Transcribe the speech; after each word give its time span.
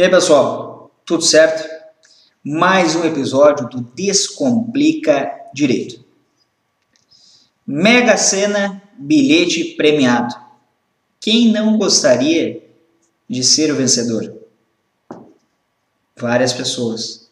E 0.00 0.02
aí, 0.02 0.08
pessoal, 0.08 0.90
tudo 1.04 1.22
certo? 1.22 1.68
Mais 2.42 2.96
um 2.96 3.04
episódio 3.04 3.68
do 3.68 3.82
Descomplica 3.82 5.30
Direito. 5.52 6.02
Mega 7.66 8.16
Sena, 8.16 8.82
bilhete 8.96 9.74
premiado. 9.74 10.34
Quem 11.20 11.52
não 11.52 11.76
gostaria 11.76 12.66
de 13.28 13.44
ser 13.44 13.70
o 13.70 13.76
vencedor? 13.76 14.34
Várias 16.16 16.54
pessoas. 16.54 17.30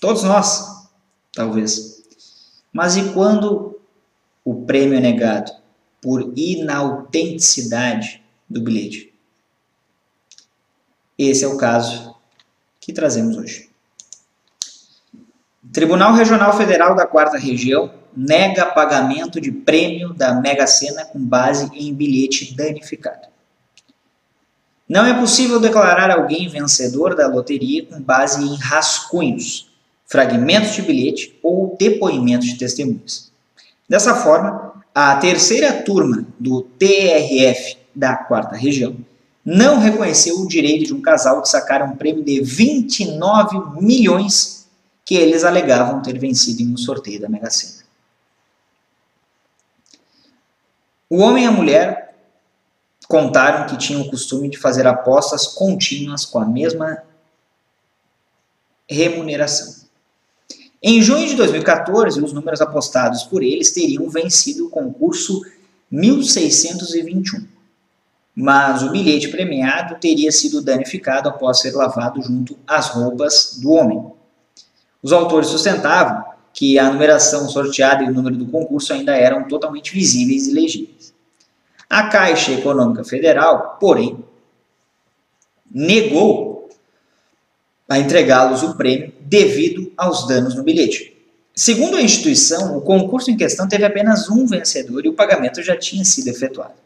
Todos 0.00 0.22
nós, 0.22 0.88
talvez. 1.34 2.04
Mas 2.72 2.96
e 2.96 3.12
quando 3.14 3.80
o 4.44 4.64
prêmio 4.64 4.96
é 4.96 5.00
negado 5.00 5.50
por 6.00 6.32
inautenticidade 6.36 8.22
do 8.48 8.60
bilhete? 8.60 9.15
Esse 11.18 11.44
é 11.44 11.48
o 11.48 11.56
caso 11.56 12.14
que 12.80 12.92
trazemos 12.92 13.36
hoje. 13.36 13.70
Tribunal 15.72 16.14
Regional 16.14 16.56
Federal 16.56 16.94
da 16.94 17.06
Quarta 17.06 17.38
Região 17.38 17.92
nega 18.16 18.66
pagamento 18.66 19.40
de 19.40 19.50
prêmio 19.50 20.14
da 20.14 20.34
Mega 20.34 20.66
Sena 20.66 21.04
com 21.04 21.18
base 21.18 21.70
em 21.74 21.92
bilhete 21.92 22.54
danificado. 22.54 23.28
Não 24.88 25.04
é 25.04 25.12
possível 25.18 25.58
declarar 25.58 26.10
alguém 26.10 26.48
vencedor 26.48 27.14
da 27.14 27.26
loteria 27.26 27.84
com 27.86 28.00
base 28.00 28.42
em 28.42 28.54
rascunhos, 28.56 29.70
fragmentos 30.06 30.74
de 30.74 30.82
bilhete 30.82 31.38
ou 31.42 31.76
depoimentos 31.78 32.46
de 32.46 32.58
testemunhas. 32.58 33.32
Dessa 33.88 34.14
forma, 34.14 34.84
a 34.94 35.16
terceira 35.16 35.82
turma 35.82 36.26
do 36.38 36.62
TRF 36.62 37.76
da 37.94 38.16
Quarta 38.16 38.54
Região 38.54 38.96
não 39.46 39.78
reconheceu 39.78 40.40
o 40.40 40.48
direito 40.48 40.86
de 40.86 40.92
um 40.92 41.00
casal 41.00 41.40
de 41.40 41.48
sacar 41.48 41.80
um 41.80 41.94
prêmio 41.94 42.24
de 42.24 42.40
29 42.40 43.80
milhões 43.80 44.66
que 45.04 45.14
eles 45.14 45.44
alegavam 45.44 46.02
ter 46.02 46.18
vencido 46.18 46.62
em 46.62 46.72
um 46.72 46.76
sorteio 46.76 47.20
da 47.20 47.28
Mega 47.28 47.48
Sena. 47.48 47.84
O 51.08 51.18
homem 51.18 51.44
e 51.44 51.46
a 51.46 51.52
mulher 51.52 52.16
contaram 53.06 53.68
que 53.68 53.78
tinham 53.78 54.02
o 54.02 54.10
costume 54.10 54.50
de 54.50 54.58
fazer 54.58 54.84
apostas 54.84 55.46
contínuas 55.46 56.24
com 56.24 56.40
a 56.40 56.44
mesma 56.44 57.04
remuneração. 58.90 59.86
Em 60.82 61.00
junho 61.00 61.28
de 61.28 61.36
2014, 61.36 62.20
os 62.20 62.32
números 62.32 62.60
apostados 62.60 63.22
por 63.22 63.44
eles 63.44 63.70
teriam 63.70 64.10
vencido 64.10 64.66
o 64.66 64.70
concurso 64.70 65.40
1621 65.88 67.55
mas 68.36 68.82
o 68.82 68.90
bilhete 68.90 69.28
premiado 69.28 69.96
teria 69.98 70.30
sido 70.30 70.60
danificado 70.60 71.26
após 71.26 71.60
ser 71.60 71.74
lavado 71.74 72.22
junto 72.22 72.58
às 72.66 72.88
roupas 72.88 73.58
do 73.62 73.72
homem. 73.72 74.12
Os 75.02 75.10
autores 75.10 75.48
sustentavam 75.48 76.22
que 76.52 76.78
a 76.78 76.92
numeração 76.92 77.48
sorteada 77.48 78.04
e 78.04 78.08
o 78.08 78.12
número 78.12 78.36
do 78.36 78.46
concurso 78.46 78.92
ainda 78.92 79.16
eram 79.16 79.48
totalmente 79.48 79.92
visíveis 79.92 80.46
e 80.46 80.52
legíveis. 80.52 81.14
A 81.88 82.08
Caixa 82.08 82.52
Econômica 82.52 83.04
Federal, 83.04 83.78
porém, 83.80 84.22
negou 85.70 86.68
a 87.88 87.98
entregá-los 87.98 88.62
o 88.62 88.76
prêmio 88.76 89.14
devido 89.20 89.90
aos 89.96 90.26
danos 90.26 90.54
no 90.54 90.62
bilhete. 90.62 91.16
Segundo 91.54 91.96
a 91.96 92.02
instituição, 92.02 92.76
o 92.76 92.82
concurso 92.82 93.30
em 93.30 93.36
questão 93.36 93.66
teve 93.66 93.84
apenas 93.84 94.28
um 94.28 94.46
vencedor 94.46 95.06
e 95.06 95.08
o 95.08 95.14
pagamento 95.14 95.62
já 95.62 95.76
tinha 95.76 96.04
sido 96.04 96.28
efetuado. 96.28 96.85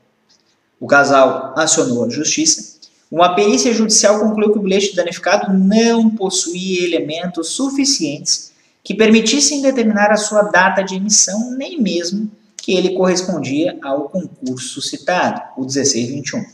O 0.80 0.86
casal 0.86 1.52
acionou 1.56 2.04
a 2.04 2.08
justiça. 2.08 2.80
Uma 3.10 3.34
perícia 3.34 3.72
judicial 3.74 4.18
concluiu 4.18 4.52
que 4.52 4.58
o 4.58 4.62
bilhete 4.62 4.96
danificado 4.96 5.52
não 5.52 6.10
possuía 6.10 6.84
elementos 6.84 7.48
suficientes 7.48 8.50
que 8.82 8.94
permitissem 8.94 9.60
determinar 9.60 10.10
a 10.10 10.16
sua 10.16 10.42
data 10.42 10.82
de 10.82 10.94
emissão, 10.94 11.50
nem 11.50 11.78
mesmo 11.78 12.30
que 12.56 12.72
ele 12.72 12.94
correspondia 12.94 13.78
ao 13.82 14.08
concurso 14.08 14.80
citado, 14.80 15.42
o 15.56 15.62
1621. 15.62 16.44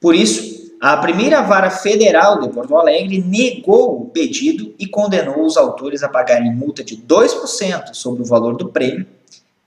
Por 0.00 0.14
isso, 0.14 0.72
a 0.80 0.96
primeira 0.96 1.42
vara 1.42 1.70
federal 1.70 2.40
de 2.40 2.48
Porto 2.48 2.74
Alegre 2.76 3.22
negou 3.22 4.00
o 4.00 4.06
pedido 4.06 4.74
e 4.78 4.86
condenou 4.86 5.44
os 5.44 5.56
autores 5.56 6.02
a 6.02 6.08
pagarem 6.08 6.54
multa 6.54 6.82
de 6.82 6.96
2% 6.96 7.92
sobre 7.92 8.22
o 8.22 8.24
valor 8.24 8.56
do 8.56 8.70
prêmio 8.70 9.06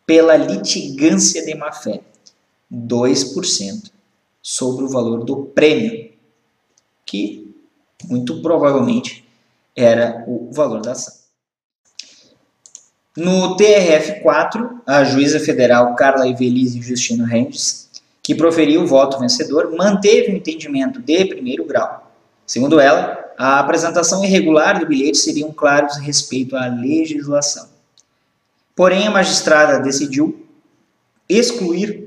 pela 0.06 0.36
litigância 0.36 1.46
de 1.46 1.56
má-fé. 1.56 2.02
2% 2.74 3.92
sobre 4.42 4.84
o 4.84 4.90
valor 4.90 5.24
do 5.24 5.46
prêmio, 5.46 6.12
que 7.06 7.56
muito 8.06 8.42
provavelmente 8.42 9.26
era 9.76 10.24
o 10.28 10.50
valor 10.52 10.82
da 10.82 10.92
ação. 10.92 11.14
No 13.16 13.56
TRF4, 13.56 14.82
a 14.88 15.04
juíza 15.04 15.40
federal 15.40 15.96
Carla 15.96 16.28
Evelise 16.28 16.82
Justino 16.82 17.26
Rendes, 17.26 17.90
que 18.24 18.34
proferiu 18.34 18.82
o 18.82 18.88
voto 18.88 19.20
vencedor, 19.20 19.72
manteve 19.76 20.32
o 20.32 20.36
entendimento 20.36 21.00
de 21.00 21.26
primeiro 21.26 21.66
grau. 21.66 22.12
Segundo 22.46 22.80
ela, 22.80 23.24
a 23.38 23.60
apresentação 23.60 24.24
irregular 24.24 24.80
do 24.80 24.88
bilhete 24.88 25.18
seria 25.18 25.46
um 25.46 25.52
claro 25.52 25.88
respeito 26.02 26.56
à 26.56 26.68
legislação. 26.68 27.70
Porém, 28.76 29.08
a 29.08 29.12
magistrada 29.12 29.80
decidiu 29.80 30.48
excluir 31.30 32.03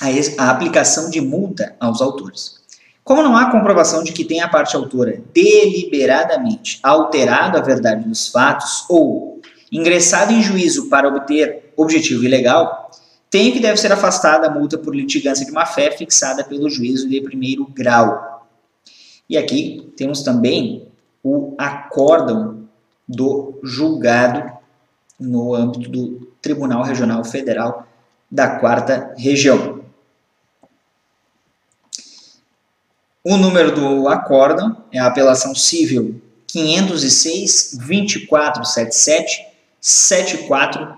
a, 0.00 0.50
aplicação 0.50 1.10
de 1.10 1.20
multa 1.20 1.74
aos 1.80 2.00
autores. 2.00 2.58
Como 3.02 3.22
não 3.22 3.36
há 3.36 3.50
comprovação 3.50 4.04
de 4.04 4.12
que 4.12 4.24
tenha 4.24 4.44
a 4.44 4.48
parte 4.48 4.76
autora 4.76 5.22
deliberadamente 5.32 6.78
alterado 6.82 7.56
a 7.56 7.62
verdade 7.62 8.06
dos 8.06 8.28
fatos 8.28 8.84
ou 8.88 9.40
ingressado 9.72 10.32
em 10.32 10.42
juízo 10.42 10.88
para 10.88 11.08
obter 11.08 11.72
objetivo 11.76 12.24
ilegal, 12.24 12.90
tem 13.30 13.52
que 13.52 13.60
deve 13.60 13.76
ser 13.76 13.92
afastada 13.92 14.46
a 14.46 14.50
multa 14.50 14.78
por 14.78 14.94
litigância 14.94 15.44
de 15.44 15.52
má-fé 15.52 15.90
fixada 15.90 16.44
pelo 16.44 16.68
juízo 16.68 17.08
de 17.08 17.20
primeiro 17.20 17.66
grau. 17.66 18.46
E 19.28 19.36
aqui 19.36 19.92
temos 19.96 20.22
também 20.22 20.88
o 21.22 21.54
acórdão 21.58 22.64
do 23.06 23.58
julgado 23.62 24.50
no 25.18 25.54
âmbito 25.54 25.90
do 25.90 26.28
Tribunal 26.40 26.82
Regional 26.82 27.24
Federal 27.24 27.86
da 28.30 28.58
Quarta 28.58 29.14
Região. 29.16 29.77
O 33.30 33.36
número 33.36 33.74
do 33.74 34.08
acórdão 34.08 34.82
é 34.90 34.98
a 34.98 35.06
apelação 35.06 35.54
civil 35.54 36.18
506 36.46 37.72
2477 37.74 39.46
74 39.78 40.96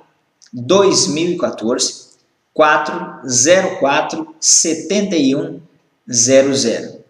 2014 0.52 2.10
404 2.54 4.36
7100 4.38 7.00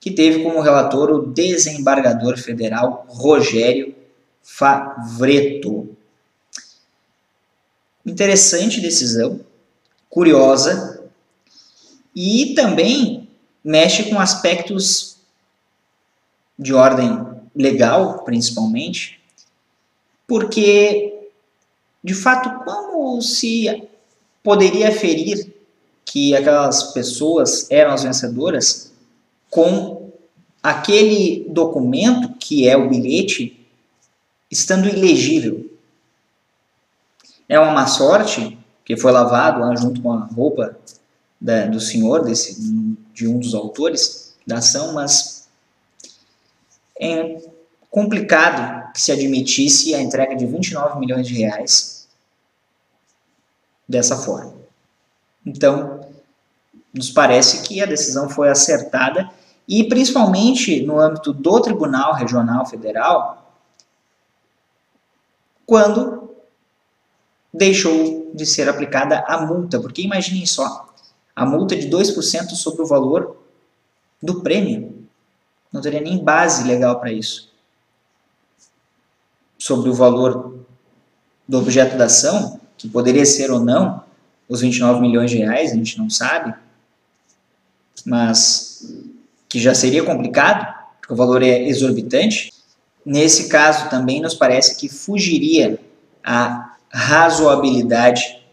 que 0.00 0.10
teve 0.10 0.44
como 0.44 0.62
relator 0.62 1.10
o 1.10 1.26
desembargador 1.26 2.38
federal 2.38 3.04
Rogério 3.06 3.94
Favreto. 4.42 5.94
Interessante 8.06 8.80
decisão, 8.80 9.40
curiosa, 10.08 11.04
e 12.16 12.54
também 12.54 13.19
mexe 13.64 14.04
com 14.10 14.18
aspectos 14.18 15.16
de 16.58 16.74
ordem 16.74 17.26
legal, 17.54 18.24
principalmente, 18.24 19.20
porque, 20.26 21.28
de 22.02 22.14
fato, 22.14 22.64
como 22.64 23.20
se 23.20 23.88
poderia 24.42 24.92
ferir 24.92 25.52
que 26.04 26.34
aquelas 26.34 26.92
pessoas 26.92 27.70
eram 27.70 27.92
as 27.92 28.02
vencedoras 28.02 28.92
com 29.48 30.10
aquele 30.62 31.46
documento, 31.48 32.34
que 32.38 32.68
é 32.68 32.76
o 32.76 32.88
bilhete, 32.88 33.66
estando 34.50 34.88
ilegível? 34.88 35.70
É 37.48 37.58
uma 37.58 37.72
má 37.72 37.86
sorte 37.86 38.58
que 38.84 38.96
foi 38.96 39.12
lavado 39.12 39.60
lá 39.60 39.74
junto 39.74 40.00
com 40.00 40.12
a 40.12 40.24
roupa 40.26 40.76
da, 41.40 41.66
do 41.66 41.80
senhor, 41.80 42.24
desse, 42.24 42.60
de 43.20 43.28
um 43.28 43.38
dos 43.38 43.54
autores, 43.54 44.34
da 44.46 44.58
ação, 44.58 44.94
mas 44.94 45.46
é 46.98 47.38
complicado 47.90 48.92
que 48.94 49.02
se 49.02 49.12
admitisse 49.12 49.94
a 49.94 50.00
entrega 50.00 50.34
de 50.34 50.46
29 50.46 50.98
milhões 50.98 51.28
de 51.28 51.34
reais 51.34 52.08
dessa 53.86 54.16
forma. 54.16 54.54
Então, 55.44 56.00
nos 56.94 57.10
parece 57.10 57.62
que 57.62 57.82
a 57.82 57.86
decisão 57.86 58.30
foi 58.30 58.48
acertada 58.48 59.30
e 59.68 59.84
principalmente 59.84 60.80
no 60.80 60.98
âmbito 60.98 61.34
do 61.34 61.60
Tribunal 61.60 62.14
Regional 62.14 62.64
Federal, 62.64 63.54
quando 65.66 66.34
deixou 67.52 68.32
de 68.34 68.46
ser 68.46 68.68
aplicada 68.68 69.22
a 69.28 69.44
multa, 69.44 69.78
porque 69.78 70.02
imaginem 70.02 70.46
só, 70.46 70.89
a 71.40 71.46
multa 71.46 71.74
de 71.74 71.88
2% 71.88 72.50
sobre 72.50 72.82
o 72.82 72.86
valor 72.86 73.34
do 74.22 74.42
prêmio. 74.42 75.08
Não 75.72 75.80
teria 75.80 76.02
nem 76.02 76.22
base 76.22 76.68
legal 76.68 77.00
para 77.00 77.10
isso. 77.10 77.50
Sobre 79.58 79.88
o 79.88 79.94
valor 79.94 80.66
do 81.48 81.58
objeto 81.58 81.96
da 81.96 82.04
ação, 82.04 82.60
que 82.76 82.86
poderia 82.86 83.24
ser 83.24 83.50
ou 83.50 83.58
não 83.58 84.04
os 84.50 84.60
29 84.60 85.00
milhões 85.00 85.30
de 85.30 85.38
reais, 85.38 85.72
a 85.72 85.76
gente 85.76 85.96
não 85.96 86.10
sabe, 86.10 86.54
mas 88.04 88.92
que 89.48 89.58
já 89.58 89.74
seria 89.74 90.04
complicado, 90.04 90.90
porque 91.00 91.14
o 91.14 91.16
valor 91.16 91.42
é 91.42 91.62
exorbitante. 91.66 92.52
Nesse 93.02 93.48
caso 93.48 93.88
também 93.88 94.20
nos 94.20 94.34
parece 94.34 94.76
que 94.76 94.90
fugiria 94.90 95.80
a 96.22 96.76
razoabilidade 96.90 98.44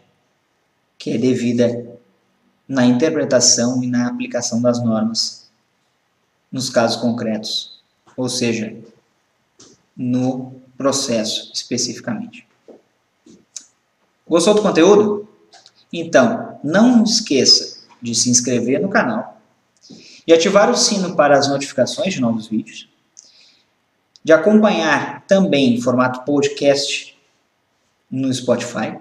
que 0.96 1.10
é 1.10 1.18
devida 1.18 1.98
na 2.68 2.84
interpretação 2.84 3.82
e 3.82 3.86
na 3.86 4.06
aplicação 4.06 4.60
das 4.60 4.82
normas 4.82 5.48
nos 6.52 6.68
casos 6.68 7.00
concretos, 7.00 7.80
ou 8.16 8.28
seja, 8.28 8.76
no 9.96 10.60
processo 10.76 11.50
especificamente. 11.54 12.46
Gostou 14.26 14.54
do 14.54 14.62
conteúdo? 14.62 15.28
Então, 15.92 16.58
não 16.62 17.02
esqueça 17.02 17.78
de 18.00 18.14
se 18.14 18.30
inscrever 18.30 18.80
no 18.80 18.88
canal, 18.88 19.40
de 20.26 20.34
ativar 20.34 20.70
o 20.70 20.76
sino 20.76 21.16
para 21.16 21.36
as 21.36 21.48
notificações 21.48 22.14
de 22.14 22.20
novos 22.20 22.46
vídeos, 22.46 22.88
de 24.22 24.32
acompanhar 24.32 25.24
também 25.26 25.74
em 25.74 25.80
formato 25.80 26.24
podcast 26.24 27.16
no 28.10 28.32
Spotify, 28.32 28.98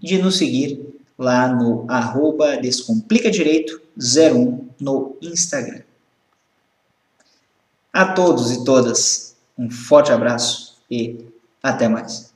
de 0.00 0.18
nos 0.18 0.36
seguir 0.36 0.96
lá 1.18 1.48
no 1.48 1.84
arroba 1.88 2.58
descomplicadireito01 2.58 4.66
no 4.80 5.16
Instagram. 5.22 5.82
A 7.92 8.12
todos 8.12 8.52
e 8.52 8.64
todas, 8.64 9.36
um 9.56 9.70
forte 9.70 10.10
abraço 10.12 10.76
e 10.90 11.24
até 11.62 11.88
mais. 11.88 12.34